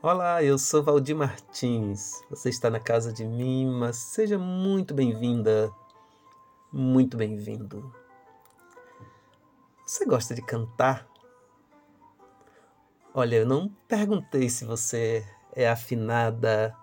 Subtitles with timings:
[0.00, 2.22] Olá, eu sou Valdir Martins.
[2.30, 3.92] Você está na casa de Mima.
[3.92, 5.74] Seja muito bem-vinda,
[6.72, 7.92] muito bem-vindo.
[9.84, 11.04] Você gosta de cantar?
[13.12, 16.76] Olha, eu não perguntei se você é afinada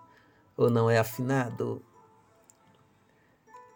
[0.54, 1.82] ou não é afinado.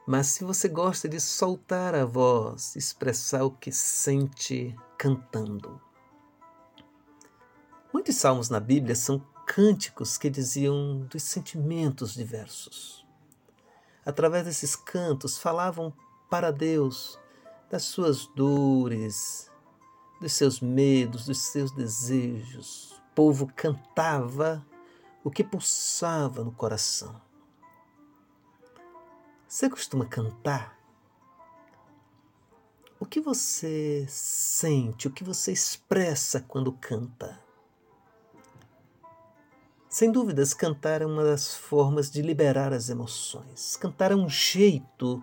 [0.07, 5.80] Mas se você gosta de soltar a voz, expressar o que sente cantando.
[7.93, 13.05] Muitos salmos na Bíblia são cânticos que diziam dos sentimentos diversos.
[14.07, 15.93] Através desses cantos falavam
[16.30, 17.19] para Deus
[17.69, 19.51] das suas dores,
[20.21, 22.93] dos seus medos, dos seus desejos.
[22.93, 24.65] O povo cantava
[25.25, 27.21] o que pulsava no coração.
[29.49, 30.79] Você costuma cantar?
[33.01, 37.40] O que você sente, o que você expressa quando canta?
[39.93, 43.74] Sem dúvidas, cantar é uma das formas de liberar as emoções.
[43.74, 45.21] Cantar é um jeito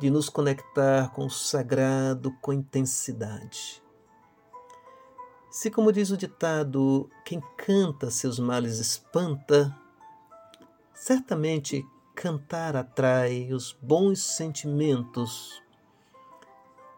[0.00, 3.82] de nos conectar com o sagrado com intensidade.
[5.50, 9.78] Se, como diz o ditado, quem canta seus males espanta,
[10.94, 15.62] certamente cantar atrai os bons sentimentos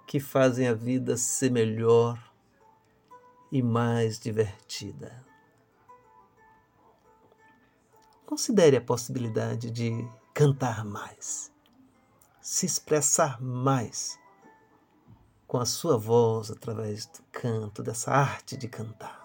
[0.06, 2.16] que fazem a vida ser melhor
[3.50, 5.29] e mais divertida.
[8.30, 11.50] Considere a possibilidade de cantar mais,
[12.40, 14.16] se expressar mais
[15.48, 19.19] com a sua voz através do canto, dessa arte de cantar.